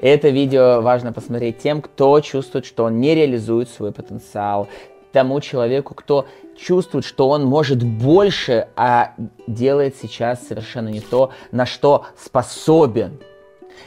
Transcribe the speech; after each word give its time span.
Это 0.00 0.28
видео 0.28 0.80
важно 0.80 1.12
посмотреть 1.12 1.58
тем, 1.58 1.82
кто 1.82 2.20
чувствует, 2.20 2.64
что 2.64 2.84
он 2.84 3.00
не 3.00 3.16
реализует 3.16 3.68
свой 3.68 3.90
потенциал, 3.90 4.68
тому 5.12 5.40
человеку, 5.40 5.94
кто 5.94 6.26
чувствует, 6.56 7.04
что 7.04 7.28
он 7.28 7.44
может 7.44 7.82
больше, 7.82 8.68
а 8.76 9.14
делает 9.48 9.96
сейчас 10.00 10.46
совершенно 10.46 10.88
не 10.88 11.00
то, 11.00 11.32
на 11.50 11.66
что 11.66 12.04
способен. 12.16 13.18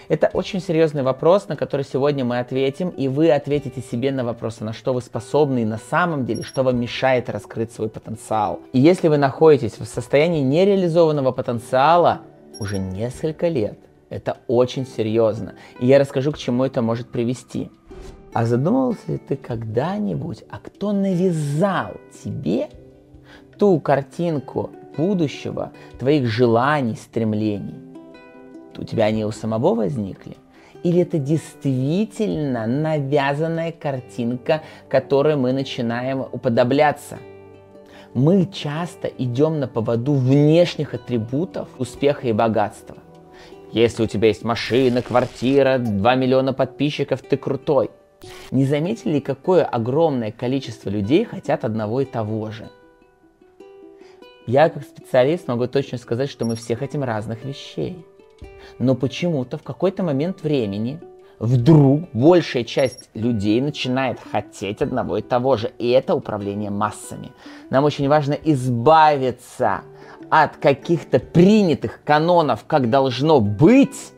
Это 0.09 0.29
очень 0.33 0.59
серьезный 0.59 1.03
вопрос, 1.03 1.47
на 1.47 1.55
который 1.55 1.85
сегодня 1.85 2.25
мы 2.25 2.39
ответим, 2.39 2.89
и 2.89 3.07
вы 3.07 3.31
ответите 3.31 3.81
себе 3.81 4.11
на 4.11 4.25
вопросы, 4.25 4.65
на 4.65 4.73
что 4.73 4.93
вы 4.93 5.01
способны 5.01 5.61
и 5.61 5.65
на 5.65 5.77
самом 5.77 6.25
деле, 6.25 6.43
что 6.43 6.63
вам 6.63 6.79
мешает 6.79 7.29
раскрыть 7.29 7.71
свой 7.71 7.87
потенциал. 7.87 8.59
И 8.73 8.79
если 8.79 9.07
вы 9.07 9.17
находитесь 9.17 9.79
в 9.79 9.85
состоянии 9.85 10.41
нереализованного 10.41 11.31
потенциала 11.31 12.21
уже 12.59 12.77
несколько 12.79 13.47
лет, 13.47 13.79
это 14.11 14.37
очень 14.47 14.85
серьезно. 14.85 15.55
И 15.79 15.87
я 15.87 15.97
расскажу, 15.97 16.33
к 16.33 16.37
чему 16.37 16.65
это 16.65 16.81
может 16.81 17.09
привести. 17.09 17.71
А 18.33 18.45
задумывался 18.45 19.13
ли 19.13 19.17
ты 19.17 19.37
когда-нибудь, 19.37 20.43
а 20.49 20.59
кто 20.59 20.91
навязал 20.91 21.93
тебе 22.23 22.69
ту 23.57 23.79
картинку 23.79 24.69
будущего, 24.97 25.71
твоих 25.97 26.27
желаний, 26.27 26.95
стремлений? 26.95 27.75
У 28.77 28.83
тебя 28.83 29.05
они 29.05 29.25
у 29.25 29.31
самого 29.31 29.75
возникли? 29.75 30.35
Или 30.83 31.01
это 31.01 31.17
действительно 31.17 32.67
навязанная 32.67 33.71
картинка, 33.71 34.61
которой 34.89 35.37
мы 35.37 35.53
начинаем 35.53 36.21
уподобляться? 36.21 37.17
Мы 38.13 38.45
часто 38.51 39.07
идем 39.07 39.61
на 39.61 39.69
поводу 39.69 40.13
внешних 40.13 40.93
атрибутов 40.93 41.69
успеха 41.77 42.27
и 42.27 42.33
богатства. 42.33 42.97
Если 43.71 44.03
у 44.03 44.07
тебя 44.07 44.27
есть 44.27 44.43
машина, 44.43 45.01
квартира, 45.01 45.77
2 45.77 46.15
миллиона 46.15 46.53
подписчиков, 46.53 47.21
ты 47.21 47.37
крутой. 47.37 47.89
Не 48.51 48.65
заметили 48.65 49.13
ли, 49.13 49.21
какое 49.21 49.63
огромное 49.63 50.31
количество 50.31 50.89
людей 50.89 51.23
хотят 51.23 51.63
одного 51.63 52.01
и 52.01 52.05
того 52.05 52.51
же? 52.51 52.69
Я 54.45 54.69
как 54.69 54.83
специалист 54.83 55.47
могу 55.47 55.67
точно 55.67 55.97
сказать, 55.97 56.29
что 56.29 56.45
мы 56.45 56.55
все 56.55 56.75
хотим 56.75 57.03
разных 57.03 57.45
вещей. 57.45 58.05
Но 58.77 58.95
почему-то 58.95 59.57
в 59.57 59.63
какой-то 59.63 60.03
момент 60.03 60.43
времени 60.43 60.99
вдруг 61.39 62.09
большая 62.11 62.65
часть 62.65 63.09
людей 63.13 63.61
начинает 63.61 64.19
хотеть 64.19 64.81
одного 64.81 65.17
и 65.17 65.21
того 65.21 65.55
же. 65.55 65.71
И 65.79 65.89
это 65.89 66.13
управление 66.13 66.71
массами. 66.71 67.31
Нам 67.69 67.85
очень 67.85 68.09
важно 68.09 68.33
избавиться 68.33 69.81
от 70.31 70.55
каких-то 70.55 71.19
принятых 71.19 71.99
канонов, 72.05 72.63
как 72.65 72.89
должно 72.89 73.41
быть, 73.41 74.13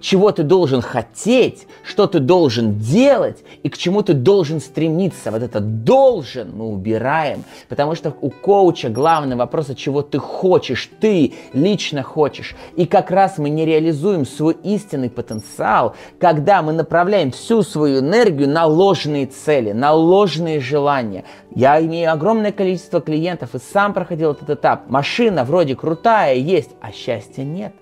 чего 0.00 0.32
ты 0.32 0.42
должен 0.42 0.82
хотеть, 0.82 1.66
что 1.84 2.06
ты 2.06 2.18
должен 2.18 2.78
делать 2.78 3.38
и 3.62 3.68
к 3.68 3.76
чему 3.76 4.02
ты 4.02 4.14
должен 4.14 4.60
стремиться. 4.60 5.30
Вот 5.30 5.42
это 5.42 5.60
должен 5.60 6.50
мы 6.56 6.66
убираем, 6.66 7.44
потому 7.68 7.94
что 7.94 8.14
у 8.20 8.30
коуча 8.30 8.88
главный 8.88 9.36
вопрос, 9.36 9.70
от 9.70 9.78
чего 9.78 10.02
ты 10.02 10.18
хочешь, 10.18 10.90
ты 11.00 11.34
лично 11.52 12.02
хочешь. 12.02 12.56
И 12.76 12.86
как 12.86 13.10
раз 13.10 13.38
мы 13.38 13.50
не 13.50 13.64
реализуем 13.64 14.26
свой 14.26 14.56
истинный 14.62 15.10
потенциал, 15.10 15.94
когда 16.18 16.62
мы 16.62 16.72
направляем 16.72 17.30
всю 17.30 17.62
свою 17.62 18.00
энергию 18.00 18.48
на 18.48 18.66
ложные 18.66 19.26
цели, 19.26 19.72
на 19.72 19.92
ложные 19.92 20.60
желания. 20.60 21.24
Я 21.54 21.80
имею 21.84 22.12
огромное 22.12 22.52
количество 22.52 23.00
клиентов 23.00 23.54
и 23.54 23.58
сам 23.58 23.92
проходил 23.92 24.32
этот 24.32 24.50
этап. 24.50 24.88
Машина 24.88 25.44
вроде 25.44 25.76
крутая 25.76 26.34
есть, 26.34 26.70
а 26.80 26.92
счастья 26.92 27.42
нет. 27.42 27.74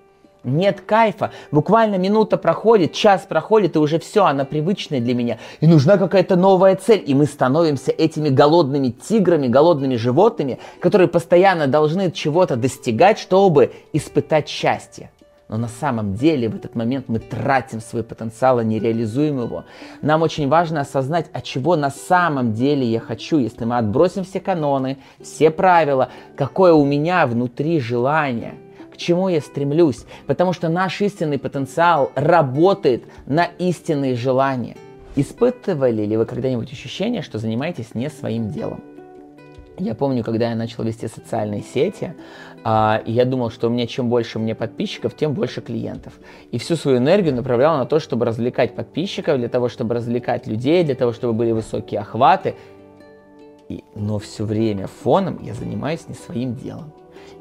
Нет 0.45 0.81
кайфа. 0.81 1.31
Буквально 1.51 1.95
минута 1.95 2.37
проходит, 2.37 2.93
час 2.93 3.25
проходит, 3.27 3.75
и 3.75 3.79
уже 3.79 3.99
все, 3.99 4.25
она 4.25 4.45
привычная 4.45 5.01
для 5.01 5.13
меня. 5.13 5.37
И 5.59 5.67
нужна 5.67 5.97
какая-то 5.97 6.37
новая 6.37 6.77
цель. 6.77 7.03
И 7.05 7.13
мы 7.13 7.25
становимся 7.25 7.91
этими 7.91 8.29
голодными 8.29 8.89
тиграми, 8.89 9.47
голодными 9.47 9.97
животными, 9.97 10.59
которые 10.79 11.09
постоянно 11.09 11.67
должны 11.67 12.09
чего-то 12.11 12.55
достигать, 12.55 13.19
чтобы 13.19 13.73
испытать 13.91 14.47
счастье. 14.47 15.11
Но 15.49 15.57
на 15.57 15.67
самом 15.67 16.13
деле 16.13 16.47
в 16.47 16.55
этот 16.55 16.75
момент 16.75 17.05
мы 17.09 17.19
тратим 17.19 17.81
свой 17.81 18.03
потенциал, 18.03 18.59
а 18.59 18.63
не 18.63 18.79
реализуем 18.79 19.41
его. 19.41 19.65
Нам 20.01 20.21
очень 20.21 20.47
важно 20.47 20.81
осознать, 20.81 21.25
от 21.33 21.43
чего 21.43 21.75
на 21.75 21.89
самом 21.89 22.53
деле 22.53 22.85
я 22.85 22.99
хочу. 23.01 23.39
Если 23.39 23.65
мы 23.65 23.77
отбросим 23.77 24.23
все 24.23 24.39
каноны, 24.39 24.99
все 25.21 25.49
правила, 25.49 26.09
какое 26.37 26.71
у 26.71 26.85
меня 26.85 27.27
внутри 27.27 27.81
желание– 27.81 28.53
чему 28.99 29.29
я 29.29 29.41
стремлюсь, 29.41 30.05
потому 30.27 30.53
что 30.53 30.69
наш 30.69 31.01
истинный 31.01 31.39
потенциал 31.39 32.11
работает 32.15 33.05
на 33.25 33.45
истинные 33.45 34.15
желания. 34.15 34.77
Испытывали 35.15 36.05
ли 36.05 36.17
вы 36.17 36.25
когда-нибудь 36.25 36.71
ощущение, 36.71 37.21
что 37.21 37.39
занимаетесь 37.39 37.95
не 37.95 38.09
своим 38.09 38.51
делом? 38.51 38.83
Я 39.79 39.95
помню, 39.95 40.23
когда 40.23 40.49
я 40.49 40.55
начал 40.55 40.83
вести 40.83 41.07
социальные 41.07 41.63
сети, 41.63 42.13
а, 42.65 43.01
я 43.05 43.23
думал, 43.23 43.49
что 43.49 43.67
у 43.67 43.69
меня 43.69 43.87
чем 43.87 44.09
больше 44.09 44.37
у 44.37 44.41
меня 44.41 44.53
подписчиков, 44.53 45.15
тем 45.15 45.33
больше 45.33 45.61
клиентов. 45.61 46.13
И 46.51 46.57
всю 46.57 46.75
свою 46.75 46.97
энергию 46.97 47.33
направлял 47.33 47.77
на 47.77 47.85
то, 47.85 47.99
чтобы 47.99 48.25
развлекать 48.25 48.75
подписчиков, 48.75 49.37
для 49.37 49.47
того, 49.47 49.69
чтобы 49.69 49.95
развлекать 49.95 50.47
людей, 50.47 50.83
для 50.83 50.95
того, 50.95 51.13
чтобы 51.13 51.33
были 51.33 51.51
высокие 51.51 52.01
охваты. 52.01 52.55
И, 53.69 53.83
но 53.95 54.19
все 54.19 54.43
время 54.43 54.87
фоном 54.87 55.39
я 55.41 55.53
занимаюсь 55.53 56.07
не 56.09 56.15
своим 56.15 56.55
делом. 56.55 56.91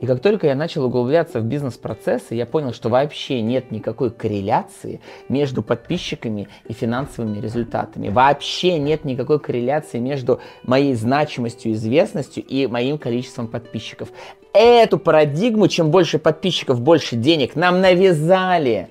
И 0.00 0.06
как 0.06 0.20
только 0.20 0.46
я 0.46 0.54
начал 0.54 0.84
углубляться 0.84 1.40
в 1.40 1.44
бизнес-процессы, 1.44 2.34
я 2.34 2.46
понял, 2.46 2.72
что 2.72 2.88
вообще 2.88 3.40
нет 3.40 3.70
никакой 3.72 4.10
корреляции 4.10 5.00
между 5.28 5.62
подписчиками 5.62 6.48
и 6.68 6.72
финансовыми 6.72 7.40
результатами. 7.40 8.08
Вообще 8.08 8.78
нет 8.78 9.04
никакой 9.04 9.40
корреляции 9.40 9.98
между 9.98 10.40
моей 10.62 10.94
значимостью, 10.94 11.72
известностью 11.72 12.44
и 12.44 12.66
моим 12.66 12.98
количеством 12.98 13.48
подписчиков. 13.48 14.10
Эту 14.52 14.98
парадигму, 14.98 15.68
чем 15.68 15.90
больше 15.90 16.18
подписчиков, 16.18 16.80
больше 16.80 17.16
денег, 17.16 17.56
нам 17.56 17.80
навязали. 17.80 18.88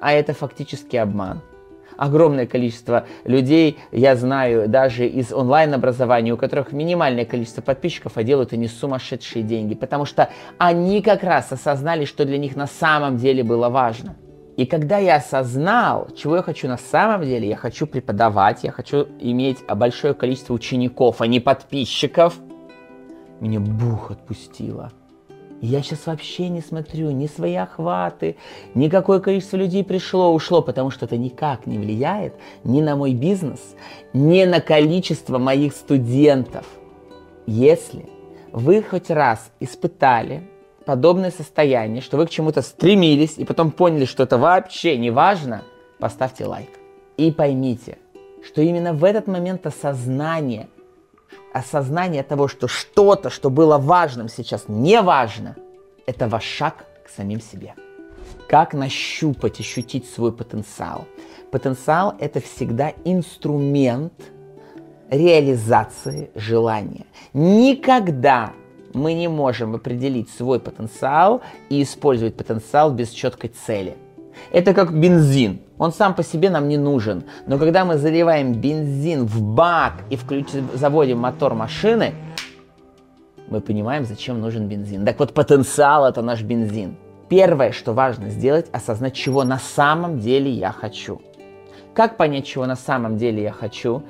А 0.00 0.12
это 0.12 0.34
фактически 0.34 0.96
обман 0.96 1.42
огромное 1.96 2.46
количество 2.46 3.06
людей, 3.24 3.78
я 3.90 4.16
знаю, 4.16 4.68
даже 4.68 5.06
из 5.06 5.32
онлайн-образования, 5.32 6.32
у 6.32 6.36
которых 6.36 6.72
минимальное 6.72 7.24
количество 7.24 7.62
подписчиков, 7.62 8.12
а 8.16 8.22
делают 8.22 8.52
они 8.52 8.68
сумасшедшие 8.68 9.42
деньги, 9.42 9.74
потому 9.74 10.04
что 10.04 10.28
они 10.58 11.02
как 11.02 11.22
раз 11.22 11.52
осознали, 11.52 12.04
что 12.04 12.24
для 12.24 12.38
них 12.38 12.56
на 12.56 12.66
самом 12.66 13.16
деле 13.16 13.42
было 13.42 13.68
важно. 13.68 14.16
И 14.56 14.66
когда 14.66 14.98
я 14.98 15.16
осознал, 15.16 16.08
чего 16.14 16.36
я 16.36 16.42
хочу 16.42 16.68
на 16.68 16.76
самом 16.76 17.22
деле, 17.22 17.48
я 17.48 17.56
хочу 17.56 17.86
преподавать, 17.86 18.64
я 18.64 18.70
хочу 18.70 19.08
иметь 19.18 19.64
большое 19.66 20.14
количество 20.14 20.52
учеников, 20.52 21.20
а 21.20 21.26
не 21.26 21.40
подписчиков, 21.40 22.34
меня 23.40 23.60
бух 23.60 24.10
отпустило 24.10 24.92
я 25.62 25.80
сейчас 25.80 26.06
вообще 26.06 26.48
не 26.48 26.60
смотрю 26.60 27.12
ни 27.12 27.28
свои 27.28 27.54
охваты, 27.54 28.36
ни 28.74 28.88
какое 28.88 29.20
количество 29.20 29.56
людей 29.56 29.84
пришло, 29.84 30.34
ушло, 30.34 30.60
потому 30.60 30.90
что 30.90 31.06
это 31.06 31.16
никак 31.16 31.66
не 31.66 31.78
влияет 31.78 32.34
ни 32.64 32.80
на 32.80 32.96
мой 32.96 33.14
бизнес, 33.14 33.60
ни 34.12 34.44
на 34.44 34.60
количество 34.60 35.38
моих 35.38 35.72
студентов. 35.74 36.66
Если 37.46 38.06
вы 38.50 38.82
хоть 38.82 39.08
раз 39.08 39.52
испытали 39.60 40.42
подобное 40.84 41.30
состояние, 41.30 42.02
что 42.02 42.16
вы 42.16 42.26
к 42.26 42.30
чему-то 42.30 42.60
стремились 42.60 43.38
и 43.38 43.44
потом 43.44 43.70
поняли, 43.70 44.04
что 44.04 44.24
это 44.24 44.38
вообще 44.38 44.98
не 44.98 45.12
важно, 45.12 45.62
поставьте 46.00 46.44
лайк. 46.44 46.70
И 47.16 47.30
поймите, 47.30 47.98
что 48.44 48.62
именно 48.62 48.92
в 48.92 49.04
этот 49.04 49.28
момент 49.28 49.64
осознания– 49.64 50.68
осознание 51.52 52.22
того, 52.22 52.48
что 52.48 52.68
что-то, 52.68 53.30
что 53.30 53.50
было 53.50 53.78
важным, 53.78 54.28
сейчас 54.28 54.64
не 54.68 55.00
важно, 55.00 55.56
это 56.06 56.28
ваш 56.28 56.44
шаг 56.44 56.86
к 57.04 57.10
самим 57.10 57.40
себе. 57.40 57.74
Как 58.48 58.74
нащупать, 58.74 59.60
ощутить 59.60 60.08
свой 60.08 60.32
потенциал? 60.32 61.06
Потенциал– 61.50 62.14
это 62.18 62.40
всегда 62.40 62.92
инструмент 63.04 64.12
реализации 65.10 66.30
желания. 66.34 67.06
Никогда 67.34 68.52
мы 68.94 69.14
не 69.14 69.28
можем 69.28 69.74
определить 69.74 70.30
свой 70.30 70.60
потенциал 70.60 71.42
и 71.68 71.82
использовать 71.82 72.36
потенциал 72.36 72.92
без 72.92 73.10
четкой 73.10 73.50
цели. 73.50 73.96
Это 74.50 74.74
как 74.74 74.92
бензин. 74.92 75.60
Он 75.78 75.92
сам 75.92 76.14
по 76.14 76.22
себе 76.22 76.50
нам 76.50 76.68
не 76.68 76.76
нужен. 76.76 77.24
Но 77.46 77.58
когда 77.58 77.84
мы 77.84 77.98
заливаем 77.98 78.54
бензин 78.54 79.26
в 79.26 79.42
бак 79.42 79.94
и 80.10 80.16
включим, 80.16 80.68
заводим 80.74 81.18
мотор 81.18 81.54
машины, 81.54 82.14
мы 83.48 83.60
понимаем, 83.60 84.04
зачем 84.04 84.40
нужен 84.40 84.68
бензин. 84.68 85.04
Так 85.04 85.18
вот, 85.18 85.34
потенциал 85.34 86.06
это 86.06 86.22
наш 86.22 86.42
бензин. 86.42 86.96
Первое, 87.28 87.72
что 87.72 87.92
важно 87.92 88.30
сделать, 88.30 88.66
осознать, 88.72 89.14
чего 89.14 89.44
на 89.44 89.58
самом 89.58 90.18
деле 90.18 90.50
я 90.50 90.70
хочу. 90.72 91.20
Как 91.94 92.16
понять, 92.16 92.46
чего 92.46 92.66
на 92.66 92.76
самом 92.76 93.18
деле 93.18 93.42
я 93.42 93.52
хочу? 93.52 94.02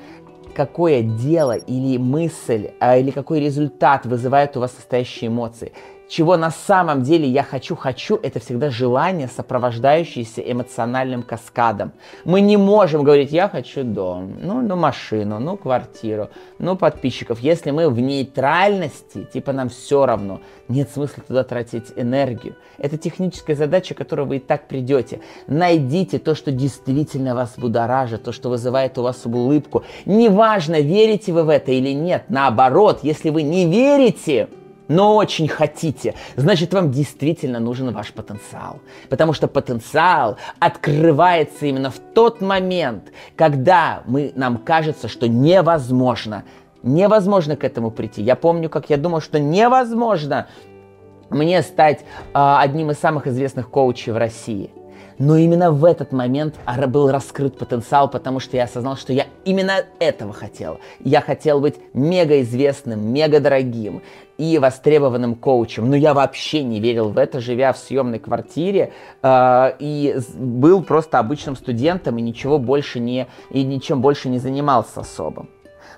Какое 0.55 1.03
дело 1.03 1.57
или 1.57 1.99
мысль, 1.99 2.71
а, 2.79 2.97
или 2.99 3.11
какой 3.11 3.41
результат 3.41 4.07
вызывает 4.07 4.57
у 4.57 4.61
вас 4.61 4.75
настоящие 4.77 5.29
эмоции? 5.29 5.73
Чего 6.13 6.37
на 6.37 6.51
самом 6.51 7.03
деле 7.03 7.27
я 7.27 7.43
хочу. 7.43 7.75
Хочу– 7.75 8.17
это 8.23 8.39
всегда 8.39 8.69
желание, 8.69 9.29
сопровождающееся 9.29 10.43
эмоциональным 10.43 11.23
каскадом. 11.23 11.93
Мы 12.27 12.43
не 12.43 12.59
можем 12.59 13.03
говорить, 13.03 13.33
я 13.33 13.49
хочу 13.49 13.83
дом, 13.83 14.37
ну, 14.43 14.61
ну 14.61 14.77
машину, 14.77 15.39
ну 15.39 15.57
квартиру, 15.57 16.29
ну 16.59 16.77
подписчиков. 16.77 17.41
Если 17.41 17.71
мы 17.71 17.89
в 17.89 17.99
нейтральности, 17.99 19.27
типа 19.33 19.55
нам 19.55 19.71
все 19.71 20.05
равно, 20.05 20.43
нет 20.69 20.91
смысла 20.91 21.23
туда 21.27 21.45
тратить 21.45 21.95
энергию. 21.97 22.57
Это 22.77 22.99
техническая 22.99 23.57
задача, 23.57 23.95
к 23.95 23.99
которой 23.99 24.27
вы 24.27 24.37
и 24.37 24.41
так 24.41 24.69
придете. 24.69 25.21
Найдите 25.47 26.19
то, 26.19 26.35
что 26.35 26.53
действительно 26.53 27.35
вас 27.35 27.55
будоражит, 27.57 28.23
то, 28.23 28.33
что 28.33 28.51
вызывает 28.51 28.99
у 28.99 29.03
вас 29.03 29.25
улыбку. 29.25 29.83
Неважно, 30.05 30.79
верите 30.79 31.33
вы 31.33 31.45
в 31.45 31.49
это 31.49 31.73
или 31.73 31.95
нет. 31.95 32.25
Наоборот, 32.29 33.01
если 33.03 33.31
вы 33.31 33.45
не 33.45 33.65
верите, 33.65 34.51
но 34.93 35.17
очень 35.17 35.49
хотите, 35.49 36.15
значит 36.37 36.75
вам 36.75 36.91
действительно 36.91 37.59
нужен 37.59 37.93
ваш 37.93 38.13
потенциал. 38.13 38.81
Потому 39.09 39.33
что 39.33 39.49
потенциал 39.49 40.37
открывается 40.59 41.67
именно 41.67 41.91
в 41.91 41.99
тот 41.99 42.41
момент, 42.41 43.05
когда 43.35 44.03
мы, 44.07 44.33
нам 44.37 44.59
кажется, 44.59 45.09
что 45.09 45.29
невозможно. 45.29 46.45
Невозможно 46.83 47.57
к 47.57 47.65
этому 47.65 47.91
прийти. 47.91 48.23
Я 48.23 48.37
помню, 48.37 48.69
как 48.69 48.91
я 48.91 48.97
думал, 48.97 49.21
что 49.21 49.39
невозможно 49.39 50.49
мне 51.31 51.63
стать 51.63 52.01
э, 52.01 52.05
одним 52.35 52.91
из 52.91 52.99
самых 52.99 53.27
известных 53.27 53.71
коучей 53.71 54.13
в 54.13 54.17
России– 54.19 54.71
но 55.19 55.37
именно 55.37 55.71
в 55.73 55.85
этот 55.85 56.13
момент 56.13 56.55
был 56.89 57.11
раскрыт 57.11 57.59
потенциал, 57.59 58.09
потому 58.09 58.41
что 58.41 58.57
я 58.57 58.65
осознал, 58.65 58.97
что 58.97 59.13
я 59.13 59.27
именно 59.45 59.85
этого 59.99 60.33
хотел. 60.33 60.79
Я 61.01 61.21
хотел 61.21 61.61
быть 61.61 61.77
мега 61.95 62.41
известным, 62.43 63.13
мега 63.13 63.41
дорогим 63.41 64.03
и 64.39 64.59
востребованным 64.59 65.35
коучем. 65.35 65.89
Но 65.89 65.97
я 65.97 66.15
вообще 66.15 66.63
не 66.63 66.81
верил 66.81 67.11
в 67.11 67.19
это, 67.19 67.41
живя 67.41 67.73
в 67.73 67.79
съемной 67.79 68.19
квартире 68.19 68.93
э, 69.23 69.73
и 69.79 70.17
был 70.35 70.83
просто 70.83 71.19
обычным 71.19 71.57
студентом 71.57 72.19
и 72.19 72.23
ничего 72.23 72.59
больше 72.59 73.01
не 73.01 73.29
и 73.51 73.63
ничем 73.63 74.01
больше 74.01 74.29
не 74.29 74.39
занимался 74.39 75.01
особо. 75.01 75.47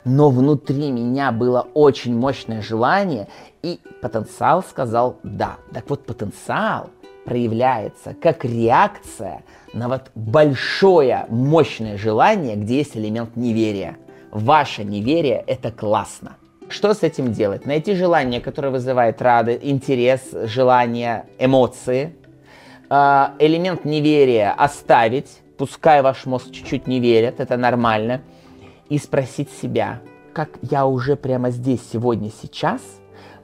Но 0.05 0.29
внутри 0.29 0.91
меня 0.91 1.33
было 1.33 1.67
очень 1.73 2.15
мощное 2.15 2.61
желание, 2.61 3.29
и 3.63 3.81
потенциал 4.03 4.63
сказал 4.63 5.17
да. 5.23 5.57
Так 5.73 5.89
вот, 5.89 6.05
потенциал 6.05 6.91
проявляется 7.25 8.15
как 8.21 8.45
реакция 8.45 9.43
на 9.73 9.89
вот 9.89 10.11
большое, 10.15 11.27
мощное 11.29 11.97
желание, 11.97 12.57
где 12.57 12.79
есть 12.79 12.97
элемент 12.97 13.37
неверия. 13.37 13.97
Ваше 14.31 14.85
неверие– 14.85 15.43
это 15.47 15.71
классно. 15.71 16.37
Что 16.69 16.95
с 16.95 17.03
этим 17.03 17.33
делать? 17.33 17.67
Найти 17.67 17.95
желание, 17.95 18.41
которое 18.41 18.71
вызывает 18.71 19.21
рады, 19.21 19.59
интерес, 19.63 20.23
желание, 20.45 21.27
эмоции. 21.39 22.17
А, 22.89 23.35
элемент 23.39 23.85
неверия 23.85 24.53
оставить, 24.53 25.41
пускай 25.59 26.03
ваш 26.03 26.27
мозг 26.27 26.51
чуть-чуть 26.51 26.87
не 26.87 27.01
верит, 27.01 27.41
это 27.41 27.57
нормально. 27.57 28.23
И 28.89 28.99
спросить 28.99 29.51
себя, 29.51 30.01
как 30.33 30.51
я 30.63 30.87
уже 30.87 31.17
прямо 31.17 31.51
здесь, 31.51 31.81
сегодня, 31.93 32.31
сейчас 32.43 32.81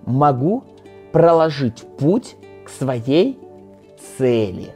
могу 0.05 0.65
проложить 1.13 1.85
путь 1.99 2.37
к 2.65 2.69
своей 2.69 3.39
цели. 4.19 4.73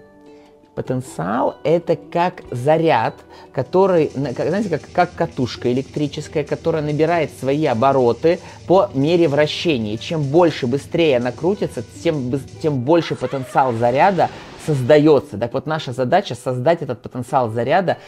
Потенциал– 0.74 1.56
это 1.62 1.94
как 1.94 2.42
заряд, 2.50 3.14
который, 3.52 4.10
знаете, 4.12 4.68
как, 4.68 4.82
как 4.92 5.14
катушка 5.14 5.72
электрическая, 5.72 6.42
которая 6.42 6.82
набирает 6.82 7.30
свои 7.38 7.64
обороты 7.66 8.40
по 8.66 8.90
мере 8.92 9.28
вращения. 9.28 9.96
чем 9.96 10.24
больше, 10.24 10.66
быстрее 10.66 11.18
она 11.18 11.30
крутится, 11.30 11.84
тем, 12.02 12.40
тем 12.60 12.80
больше 12.80 13.14
потенциал 13.14 13.72
заряда 13.72 14.30
создается. 14.66 15.38
Так 15.38 15.52
вот, 15.52 15.66
наша 15.66 15.92
задача 15.92 16.34
создать 16.34 16.82
этот 16.82 17.02
потенциал 17.02 17.50
заряда 17.50 17.98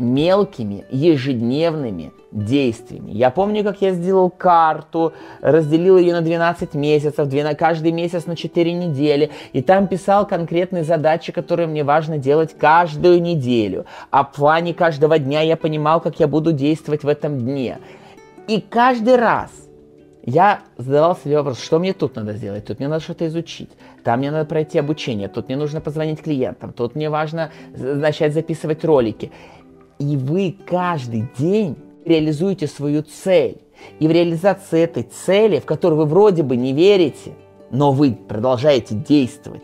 мелкими 0.00 0.84
ежедневными 0.90 2.12
действиями. 2.32 3.10
Я 3.10 3.30
помню, 3.30 3.62
как 3.62 3.82
я 3.82 3.92
сделал 3.92 4.30
карту, 4.30 5.12
разделил 5.40 5.98
ее 5.98 6.14
на 6.14 6.20
12 6.20 6.74
месяцев, 6.74 7.32
на 7.32 7.54
каждый 7.54 7.92
месяц 7.92 8.26
на 8.26 8.36
4 8.36 8.72
недели, 8.72 9.30
и 9.52 9.62
там 9.62 9.88
писал 9.88 10.26
конкретные 10.26 10.84
задачи, 10.84 11.32
которые 11.32 11.66
мне 11.66 11.84
важно 11.84 12.18
делать 12.18 12.56
каждую 12.56 13.20
неделю. 13.20 13.84
В 14.10 14.30
плане 14.34 14.74
каждого 14.74 15.18
дня 15.18 15.42
я 15.42 15.56
понимал, 15.56 16.00
как 16.00 16.20
я 16.20 16.28
буду 16.28 16.52
действовать 16.52 17.04
в 17.04 17.08
этом 17.08 17.38
дне. 17.38 17.78
И 18.48 18.60
каждый 18.60 19.16
раз 19.16 19.50
я 20.22 20.60
задавал 20.76 21.16
себе 21.16 21.38
вопрос, 21.38 21.60
что 21.62 21.78
мне 21.78 21.92
тут 21.92 22.16
надо 22.16 22.34
сделать, 22.34 22.66
тут 22.66 22.78
мне 22.78 22.88
надо 22.88 23.02
что-то 23.02 23.26
изучить, 23.26 23.70
там 24.04 24.18
мне 24.18 24.30
надо 24.30 24.44
пройти 24.44 24.78
обучение, 24.78 25.28
тут 25.28 25.48
мне 25.48 25.56
нужно 25.56 25.80
позвонить 25.80 26.22
клиентам, 26.22 26.72
тут 26.72 26.94
мне 26.94 27.08
важно 27.08 27.50
начать 27.74 28.34
записывать 28.34 28.84
ролики. 28.84 29.32
И 30.00 30.16
вы 30.16 30.56
каждый 30.66 31.28
день 31.38 31.76
реализуете 32.06 32.66
свою 32.66 33.02
цель. 33.02 33.58
И 33.98 34.08
в 34.08 34.10
реализации 34.10 34.80
этой 34.80 35.02
цели, 35.02 35.60
в 35.60 35.66
которую 35.66 35.98
вы 36.00 36.06
вроде 36.06 36.42
бы 36.42 36.56
не 36.56 36.72
верите, 36.72 37.34
но 37.70 37.92
вы 37.92 38.12
продолжаете 38.12 38.94
действовать, 38.94 39.62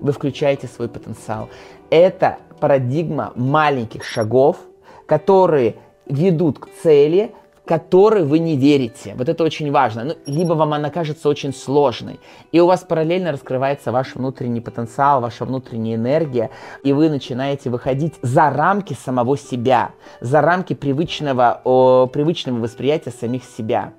вы 0.00 0.12
включаете 0.12 0.68
свой 0.68 0.88
потенциал. 0.88 1.48
Это 1.90 2.38
парадигма 2.60 3.32
маленьких 3.34 4.04
шагов, 4.04 4.58
которые 5.06 5.74
ведут 6.06 6.60
к 6.60 6.68
цели, 6.82 7.32
которой 7.68 8.24
вы 8.24 8.38
не 8.38 8.56
верите. 8.56 9.14
Вот 9.18 9.28
это 9.28 9.44
очень 9.44 9.70
важно. 9.70 10.04
Ну, 10.04 10.14
либо 10.24 10.54
вам 10.54 10.72
она 10.72 10.88
кажется 10.88 11.28
очень 11.28 11.52
сложной, 11.52 12.18
и 12.50 12.60
у 12.60 12.66
вас 12.66 12.80
параллельно 12.80 13.30
раскрывается 13.30 13.92
ваш 13.92 14.14
внутренний 14.14 14.62
потенциал, 14.62 15.20
ваша 15.20 15.44
внутренняя 15.44 15.96
энергия, 15.96 16.48
и 16.82 16.94
вы 16.94 17.10
начинаете 17.10 17.68
выходить 17.68 18.14
за 18.22 18.48
рамки 18.48 18.94
самого 18.94 19.36
себя, 19.36 19.90
за 20.22 20.40
рамки 20.40 20.72
привычного, 20.72 21.60
о, 21.64 22.06
привычного 22.06 22.58
восприятия 22.58 23.10
самих 23.10 23.44
себя. 23.44 23.92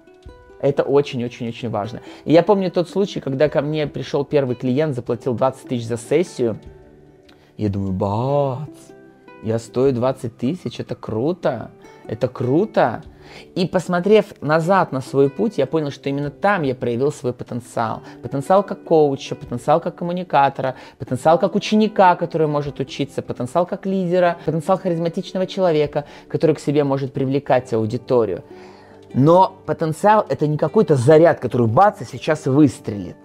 Это 0.62 0.82
очень-очень-очень 0.82 1.70
важно. 1.70 2.02
И 2.26 2.34
я 2.34 2.42
помню 2.42 2.72
тот 2.72 2.90
случай, 2.90 3.20
когда 3.20 3.50
ко 3.50 3.62
мне 3.62 3.86
пришел 3.86 4.26
первый 4.26 4.56
клиент, 4.56 4.96
заплатил 4.96 5.36
20 5.36 5.70
тысяч 5.70 5.86
за 5.86 5.98
сессию. 5.98 6.60
Я 7.56 7.70
думаю, 7.70 7.94
бац, 7.94 8.70
я 9.44 9.60
стою 9.60 9.94
20 9.94 10.38
тысяч, 10.38 10.80
это 10.80 10.96
круто, 10.96 11.70
это 12.08 12.28
круто. 12.28 13.04
И 13.56 13.66
посмотрев 13.66 14.26
назад 14.42 14.92
на 14.92 15.02
свой 15.02 15.30
путь, 15.30 15.58
я 15.58 15.66
понял, 15.66 15.92
что 15.92 16.10
именно 16.10 16.30
там 16.30 16.64
я 16.64 16.76
проявил 16.76 17.12
свой 17.12 17.34
потенциал. 17.34 18.02
Потенциал 18.22 18.64
как 18.64 18.84
коуча, 18.84 19.36
потенциал 19.36 19.80
как 19.80 19.96
коммуникатора, 19.96 20.76
потенциал 20.98 21.40
как 21.40 21.56
ученика, 21.56 22.16
который 22.16 22.48
может 22.48 22.80
учиться, 22.80 23.22
потенциал 23.22 23.66
как 23.66 23.86
лидера, 23.86 24.38
потенциал 24.46 24.78
харизматичного 24.78 25.48
человека, 25.48 26.06
который 26.28 26.56
к 26.56 26.60
себе 26.60 26.84
может 26.84 27.14
привлекать 27.14 27.74
аудиторию. 27.74 28.44
Но 29.14 29.56
потенциал– 29.66 30.26
это 30.30 30.48
не 30.48 30.58
какой-то 30.58 30.96
заряд, 30.96 31.40
который 31.40 31.68
бац, 31.68 32.02
и 32.02 32.06
сейчас 32.06 32.46
выстрелит. 32.46 33.16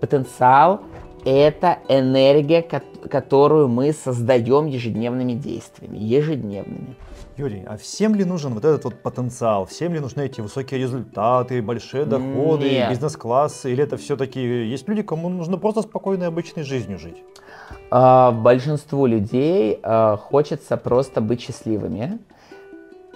Потенциал– 0.00 0.82
это 1.24 1.78
энергия, 1.88 2.62
которую 2.62 3.66
мы 3.68 3.92
создаем 3.92 4.66
ежедневными 4.66 5.32
действиями, 5.32 5.98
ежедневными. 5.98 6.94
Юрий, 7.38 7.64
а 7.66 7.76
всем 7.76 8.14
ли 8.14 8.24
нужен 8.24 8.54
вот 8.54 8.64
этот 8.64 8.84
вот 8.84 9.02
потенциал? 9.02 9.66
Всем 9.66 9.92
ли 9.92 10.00
нужны 10.00 10.24
эти 10.24 10.40
высокие 10.40 10.80
результаты, 10.80 11.60
большие 11.60 12.06
доходы, 12.06 12.86
бизнес-классы? 12.88 13.72
Или 13.72 13.84
это 13.84 13.98
все-таки 13.98 14.40
есть 14.40 14.88
люди, 14.88 15.02
кому 15.02 15.28
нужно 15.28 15.58
просто 15.58 15.82
спокойной 15.82 16.28
обычной 16.28 16.62
жизнью 16.62 16.98
жить? 16.98 17.22
А, 17.90 18.32
большинству 18.32 19.04
людей 19.04 19.78
а, 19.82 20.16
хочется 20.16 20.78
просто 20.78 21.20
быть 21.20 21.42
счастливыми. 21.42 22.18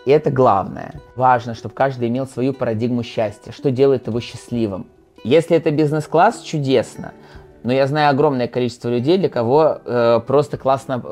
И 0.04 0.10
это 0.10 0.30
главное. 0.30 1.00
Важно, 1.16 1.54
чтобы 1.54 1.74
каждый 1.74 2.08
имел 2.08 2.26
свою 2.26 2.52
парадигму 2.52 3.02
счастья. 3.02 3.52
Что 3.52 3.70
делает 3.70 4.06
его 4.06 4.20
счастливым? 4.20 4.86
Если 5.24 5.56
это 5.56 5.70
бизнес-класс, 5.70 6.42
чудесно. 6.42 7.12
Но 7.62 7.72
я 7.72 7.86
знаю 7.86 8.10
огромное 8.10 8.48
количество 8.48 8.88
людей, 8.88 9.18
для 9.18 9.28
кого 9.28 9.78
э, 9.84 10.20
просто 10.26 10.56
классно, 10.56 11.02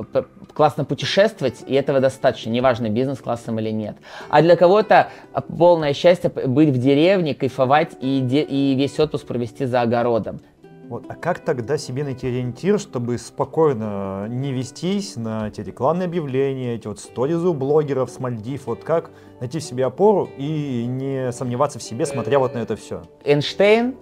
классно 0.55 0.85
путешествовать, 0.85 1.63
и 1.67 1.75
этого 1.75 2.01
достаточно, 2.01 2.51
неважно, 2.51 2.89
бизнес-классом 2.89 3.59
или 3.61 3.71
нет. 3.71 3.97
А 4.31 4.43
для 4.43 4.57
кого-то 4.57 5.09
полное 5.57 5.93
счастье 5.93 6.31
быть 6.31 6.71
в 6.71 6.79
деревне, 6.79 7.35
кайфовать 7.35 7.97
и, 8.01 8.21
де, 8.21 8.43
и 8.43 8.75
весь 8.75 8.99
отпуск 8.99 9.27
провести 9.27 9.67
за 9.67 9.83
огородом. 9.83 10.41
Вот. 10.89 11.05
А 11.07 11.15
как 11.15 11.41
тогда 11.41 11.77
себе 11.77 12.03
найти 12.03 12.29
ориентир, 12.29 12.81
чтобы 12.81 13.19
спокойно 13.19 14.27
не 14.27 14.53
вестись 14.53 15.17
на 15.17 15.49
эти 15.49 15.61
рекламные 15.61 16.07
объявления, 16.07 16.77
эти 16.77 16.87
вот 16.87 16.99
сториз 16.99 17.41
у 17.41 17.53
блогеров 17.53 18.09
с 18.09 18.19
Мальдив? 18.19 18.67
Вот 18.67 18.85
как 18.85 19.11
найти 19.41 19.59
в 19.59 19.63
себе 19.63 19.85
опору 19.85 20.31
и 20.39 20.87
не 20.87 21.31
сомневаться 21.33 21.79
в 21.79 21.83
себе, 21.83 22.07
смотря 22.07 22.39
вот 22.39 22.55
на 22.55 22.59
это 22.59 22.75
все? 22.75 23.03
Эйнштейн 23.25 23.97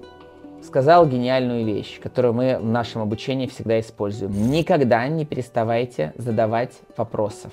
сказал 0.63 1.07
гениальную 1.07 1.65
вещь, 1.65 2.01
которую 2.01 2.35
мы 2.35 2.59
в 2.59 2.67
нашем 2.67 3.03
обучении 3.03 3.47
всегда 3.47 3.81
используем. 3.81 4.51
Никогда 4.51 5.07
не 5.09 5.25
переставайте 5.25 6.13
задавать 6.17 6.73
вопросов. 6.97 7.53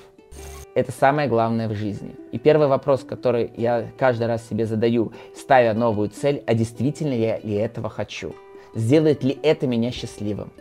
Это 0.76 0.92
самое 0.92 1.30
главное 1.30 1.70
в 1.70 1.74
жизни. 1.74 2.16
И 2.32 2.40
первый 2.40 2.68
вопрос, 2.68 3.04
который 3.04 3.52
я 3.56 3.88
каждый 3.98 4.28
раз 4.28 4.48
себе 4.48 4.66
задаю, 4.66 5.14
ставя 5.36 5.74
новую 5.74 6.10
цель, 6.10 6.44
а 6.48 6.56
действительно 6.56 7.14
я 7.14 7.38
ли 7.40 7.54
этого 7.54 7.90
хочу? 7.90 8.34
сделает 8.76 9.24
ли 9.24 9.38
это 9.44 9.68
меня 9.68 9.92
счастливым. 9.92 10.52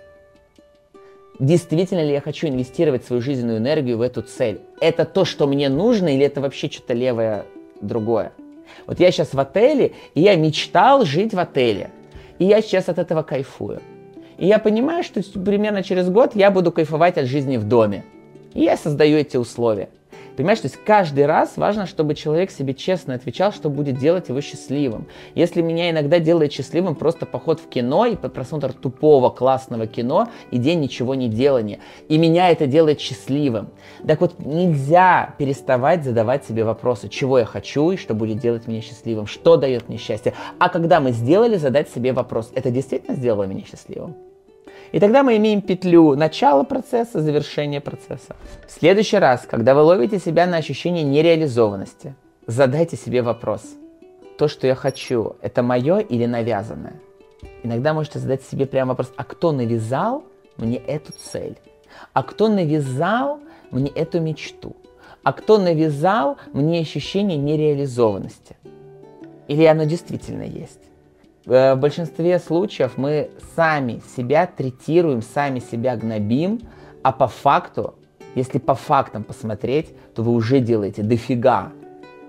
Действительно 1.38 2.04
ли 2.04 2.12
я 2.12 2.20
хочу 2.20 2.46
инвестировать 2.46 3.04
свою 3.04 3.22
жизненную 3.22 3.58
энергию 3.58 3.99
в 3.99 4.02
эту 4.02 4.22
цель? 4.22 4.61
Это 4.80 5.04
то, 5.04 5.25
что 5.25 5.46
мне 5.46 5.68
нужно, 5.68 6.14
или 6.14 6.25
это 6.25 6.40
вообще 6.40 6.70
что-то 6.70 6.94
левое 6.94 7.46
другое? 7.80 8.32
Вот 8.87 9.00
я 9.00 9.11
сейчас 9.11 9.34
в 9.34 9.40
отеле, 9.40 9.92
и 10.14 10.20
я 10.20 10.37
мечтал 10.37 11.04
жить 11.04 11.34
в 11.34 11.38
отеле. 11.38 11.90
И 12.42 12.44
я 12.44 12.61
сейчас 12.61 12.88
от 12.88 12.99
этого 12.99 13.22
кайфую. 13.22 13.80
И 14.37 14.49
я 14.49 14.58
понимаю, 14.58 15.04
что 15.04 15.22
примерно 15.22 15.84
через 15.84 16.11
год 16.11 16.34
я 16.34 16.50
буду 16.50 16.72
кайфовать 16.72 17.16
от 17.16 17.26
жизни 17.26 17.56
в 17.56 17.62
доме. 17.62 18.04
И 18.52 18.62
я 18.62 18.76
создаю 18.76 19.16
эти 19.16 19.37
условия. 19.37 19.90
Понимаешь, 20.37 20.61
то 20.61 20.67
есть 20.67 20.79
каждый 20.85 21.27
раз 21.27 21.57
важно, 21.57 21.87
чтобы 21.87 22.15
человек 22.15 22.51
себе 22.51 22.75
честно 22.75 23.15
отвечал, 23.15 23.53
что 23.53 23.69
будет 23.69 23.99
делать 23.99 24.29
его 24.29 24.41
счастливым. 24.41 25.07
Если 25.35 25.61
меня 25.61 25.91
иногда 25.91 26.19
делает 26.19 26.53
счастливым 26.53 26.95
просто 26.95 27.27
поход 27.27 27.61
в 27.61 27.69
кино 27.69 28.07
и 28.07 28.17
просмотр 28.17 28.73
тупого 28.73 29.31
классного 29.31 29.87
кино 29.87 30.29
и 30.51 30.59
день 30.59 30.81
ничего 30.81 31.15
не 31.15 31.29
делания, 31.29 31.81
и 32.09 32.19
меня 32.19 32.51
это 32.51 32.67
делает 32.67 33.01
счастливым. 33.01 33.71
Так 34.07 34.21
вот, 34.21 34.39
нельзя 34.39 35.35
переставать 35.39 36.05
задавать 36.05 36.45
себе 36.45 36.65
вопросы, 36.65 37.09
чего 37.09 37.39
я 37.39 37.45
хочу 37.45 37.91
и 37.91 37.97
что 37.97 38.15
будет 38.15 38.39
делать 38.39 38.67
меня 38.67 38.81
счастливым, 38.81 39.27
что 39.27 39.57
дает 39.57 39.89
мне 39.89 39.99
счастье. 39.99 40.33
А 40.59 40.69
когда 40.69 41.01
мы 41.01 41.12
сделали, 41.12 41.57
задать 41.57 41.91
себе 41.91 42.12
вопрос, 42.12 42.51
это 42.55 42.71
действительно 42.71 43.17
сделало 43.17 43.45
меня 43.45 43.65
счастливым? 43.65 44.32
И 44.92 45.00
тогда 45.00 45.22
мы 45.22 45.38
имеем 45.38 45.62
петлю 45.62 46.14
начала 46.16 46.64
процесса, 46.64 47.20
завершения 47.22 47.80
процесса. 47.80 48.37
В 48.68 48.70
следующий 48.70 49.16
раз, 49.16 49.46
когда 49.50 49.75
вы 49.75 49.80
ловите 49.82 50.18
себя 50.18 50.46
на 50.46 50.58
ощущение 50.58 51.02
нереализованности, 51.02 52.14
задайте 52.46 52.96
себе 52.96 53.22
вопрос. 53.22 53.62
То, 54.37 54.49
что 54.49 54.66
я 54.66 54.75
хочу, 54.75 55.37
это 55.40 55.62
мое 55.62 55.99
или 55.99 56.26
навязанное? 56.26 57.00
Иногда 57.62 57.94
можете 57.94 58.18
задать 58.18 58.42
себе 58.42 58.66
прямо 58.66 58.90
вопрос, 58.90 59.12
а 59.16 59.25
кто 59.25 59.52
навязал 59.52 60.25
мне 60.58 60.76
эту 60.76 61.12
цель? 61.12 61.56
А 62.12 62.22
кто 62.22 62.49
навязал 62.49 63.40
мне 63.70 63.90
эту 63.90 64.20
мечту? 64.20 64.76
А 65.22 65.32
кто 65.32 65.56
навязал 65.58 66.37
мне 66.52 66.80
ощущение 66.80 67.38
нереализованности? 67.38 68.56
Или 69.49 69.64
оно 69.64 69.84
действительно 69.84 70.42
есть? 70.42 70.80
Э, 71.46 71.75
в 71.75 71.78
большинстве 71.78 72.38
случаев 72.38 72.92
мы 72.96 73.30
сами 73.56 74.00
себя 74.16 74.46
третируем, 74.46 75.22
сами 75.22 75.58
себя 75.58 75.96
гнобим, 75.96 76.61
а 77.02 77.12
по 77.12 77.26
факту, 77.26 77.94
если 78.34 78.58
по 78.58 78.75
фактам 78.75 79.25
посмотреть, 79.25 79.88
то 80.14 80.22
вы 80.22 80.32
уже 80.32 80.61
делаете 80.61 81.02
дофига 81.02 81.72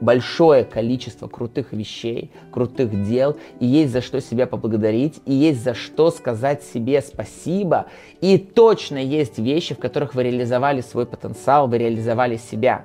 большое 0.02 0.66
количество 0.66 1.28
крутых 1.28 1.72
вещей, 1.72 2.32
крутых 2.52 3.08
дел, 3.08 3.38
и 3.62 3.66
есть 3.66 3.94
за 3.94 4.02
что 4.02 4.20
себя 4.20 4.48
поблагодарить, 4.48 5.22
и 5.26 5.34
есть 5.34 5.64
за 5.64 5.74
что 5.74 6.12
сказать 6.12 6.62
себе 6.62 7.02
спасибо, 7.02 7.86
и 8.20 8.38
точно 8.38 8.98
есть 8.98 9.40
вещи, 9.40 9.76
в 9.76 9.80
которых 9.80 10.14
вы 10.14 10.24
реализовали 10.24 10.82
свой 10.82 11.06
потенциал, 11.06 11.70
вы 11.70 11.78
реализовали 11.78 12.36
себя. 12.36 12.84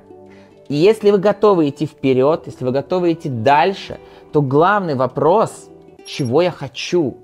И 0.69 0.77
если 0.77 1.11
вы 1.11 1.19
готовы 1.19 1.71
идти 1.71 1.87
вперед, 1.87 2.43
если 2.47 2.65
вы 2.65 2.71
готовы 2.71 3.13
идти 3.13 3.29
дальше, 3.29 3.99
то 4.33 4.41
главный 4.41 4.95
вопрос– 4.95 5.71
чего 6.09 6.41
я 6.41 6.51
хочу, 6.51 7.19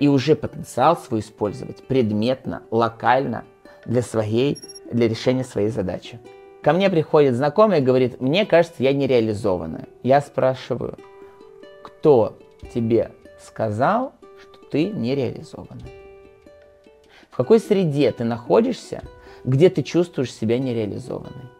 и 0.00 0.08
уже 0.08 0.34
потенциал 0.34 0.96
свой 0.96 1.20
использовать 1.20 1.86
предметно, 1.86 2.64
локально 2.72 3.44
для 3.86 4.02
своей, 4.02 4.58
для 4.90 5.08
решения 5.08 5.44
своей 5.44 5.68
задачи. 5.68 6.18
Ко 6.60 6.72
мне 6.72 6.90
приходит 6.90 7.36
знакомый 7.36 7.78
и 7.78 7.82
говорит, 7.82 8.20
мне 8.20 8.44
кажется, 8.44 8.82
я 8.82 8.92
нереализованная. 8.92 9.86
Я 10.02 10.20
спрашиваю, 10.20 10.98
кто 11.84 12.36
тебе 12.74 13.12
сказал, 13.40 14.14
что 14.40 14.58
ты 14.68 14.86
нереализованная? 14.86 15.92
В 17.30 17.36
какой 17.36 17.60
среде 17.60 18.10
ты 18.10 18.24
находишься, 18.24 19.04
где 19.44 19.70
ты 19.70 19.82
чувствуешь 19.82 20.34
себя 20.34 20.58
нереализованной? 20.58 21.50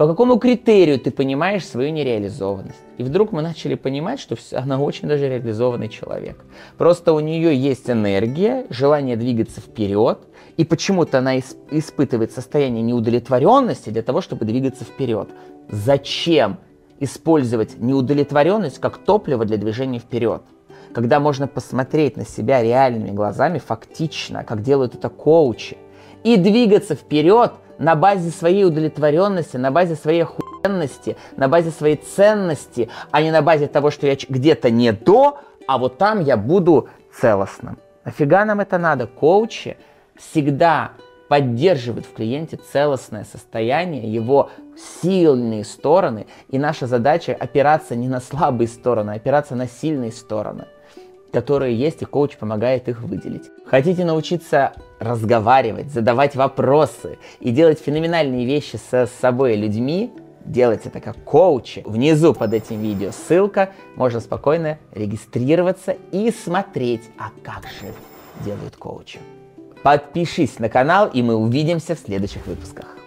По 0.00 0.06
какому 0.06 0.38
критерию 0.38 0.98
ты 0.98 1.10
понимаешь 1.10 1.66
свою 1.66 1.90
нереализованность? 1.90 2.80
И 2.96 3.02
вдруг 3.02 3.32
мы 3.32 3.42
начали 3.42 3.74
понимать, 3.74 4.18
что 4.18 4.34
она 4.52 4.80
очень 4.80 5.08
даже 5.08 5.28
реализованный 5.28 5.90
человек. 5.90 6.42
Просто 6.78 7.12
у 7.12 7.20
нее 7.20 7.54
есть 7.54 7.90
энергия, 7.90 8.64
желание 8.70 9.16
двигаться 9.16 9.60
вперед, 9.60 10.20
и 10.56 10.64
почему-то 10.64 11.18
она 11.18 11.38
испытывает 11.38 12.32
состояние 12.32 12.82
неудовлетворенности 12.82 13.90
для 13.90 14.00
того, 14.00 14.22
чтобы 14.22 14.46
двигаться 14.46 14.84
вперед. 14.84 15.28
Зачем 15.68 16.56
использовать 16.98 17.78
неудовлетворенность 17.78 18.78
как 18.78 18.96
топливо 18.96 19.44
для 19.44 19.58
движения 19.58 19.98
вперед? 19.98 20.40
Когда 20.94 21.20
можно 21.20 21.46
посмотреть 21.46 22.16
на 22.16 22.24
себя 22.24 22.62
реальными 22.62 23.10
глазами, 23.10 23.58
фактично, 23.58 24.44
как 24.44 24.62
делают 24.62 24.94
это 24.94 25.10
коучи, 25.10 25.76
и 26.24 26.38
двигаться 26.38 26.94
вперед– 26.94 27.52
на 27.80 27.96
базе 27.96 28.30
своей 28.30 28.64
удовлетворенности, 28.64 29.56
на 29.56 29.70
базе 29.72 29.96
своей 29.96 30.22
охуенности, 30.22 31.16
на 31.36 31.48
базе 31.48 31.70
своей 31.70 31.96
ценности, 31.96 32.90
а 33.10 33.22
не 33.22 33.32
на 33.32 33.42
базе 33.42 33.66
того, 33.66 33.90
что 33.90 34.06
я 34.06 34.16
где-то 34.28 34.70
не 34.70 34.92
то, 34.92 35.40
а 35.66 35.78
вот 35.78 35.96
там 35.96 36.20
я 36.20 36.36
буду 36.36 36.88
целостным. 37.12 37.78
Нафига 38.04 38.44
нам 38.44 38.60
это 38.60 38.76
надо? 38.78 39.06
Коучи 39.06 39.78
всегда 40.14 40.92
поддерживают 41.28 42.06
в 42.06 42.12
клиенте 42.12 42.58
целостное 42.58 43.24
состояние, 43.24 44.12
его 44.12 44.50
сильные 45.00 45.64
стороны, 45.64 46.26
и 46.48 46.58
наша 46.58 46.86
задача 46.86 47.34
опираться 47.38 47.96
не 47.96 48.08
на 48.08 48.20
слабые 48.20 48.68
стороны, 48.68 49.12
а 49.12 49.14
опираться 49.14 49.54
на 49.54 49.66
сильные 49.66 50.12
стороны 50.12 50.66
которые 51.32 51.76
есть, 51.76 52.02
и 52.02 52.04
коуч 52.04 52.36
помогает 52.36 52.88
их 52.88 53.00
выделить. 53.02 53.50
Хотите 53.66 54.04
научиться 54.04 54.72
разговаривать, 54.98 55.90
задавать 55.90 56.34
вопросы 56.36 57.18
и 57.40 57.50
делать 57.50 57.80
феноменальные 57.80 58.46
вещи 58.46 58.78
со 58.90 59.08
собой 59.20 59.54
и 59.54 59.56
людьми, 59.56 60.12
делать 60.44 60.86
это 60.86 61.00
как 61.00 61.16
коучи. 61.24 61.82
Внизу 61.86 62.34
под 62.34 62.54
этим 62.54 62.80
видео 62.80 63.10
ссылка, 63.12 63.70
можно 63.96 64.20
спокойно 64.20 64.78
регистрироваться 64.92 65.96
и 66.12 66.30
смотреть, 66.30 67.02
а 67.18 67.30
как 67.42 67.64
же 67.64 67.92
делают 68.44 68.76
коучи. 68.76 69.20
Подпишись 69.82 70.58
на 70.58 70.68
канал, 70.68 71.08
и 71.12 71.22
мы 71.22 71.34
увидимся 71.34 71.94
в 71.94 71.98
следующих 71.98 72.46
выпусках. 72.46 72.99